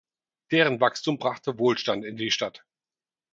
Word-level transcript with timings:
Deren 0.49 0.81
Wachstum 0.81 1.19
brachte 1.19 1.59
Wohlstand 1.59 2.05
in 2.05 2.17
die 2.17 2.31
Stadt. 2.31 2.65